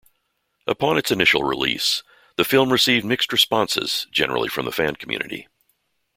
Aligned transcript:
Upon 0.65 0.97
its 0.97 1.11
initial 1.11 1.43
release, 1.43 2.01
the 2.35 2.43
film 2.43 2.73
received 2.73 3.05
mixed 3.05 3.31
responses, 3.31 4.07
generally 4.09 4.49
from 4.49 4.65
the 4.65 4.71
fan 4.71 4.95
community. 4.95 5.47